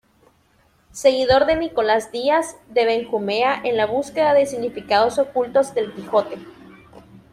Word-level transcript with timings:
Seguidor 0.91 1.45
de 1.45 1.55
Nicolás 1.57 2.11
Díaz 2.11 2.57
de 2.69 2.85
Benjumea 2.85 3.61
en 3.63 3.77
la 3.77 3.85
búsqueda 3.85 4.33
de 4.33 4.47
significados 4.47 5.19
ocultos 5.19 5.75
del 5.75 5.93
Quijote. 5.93 6.39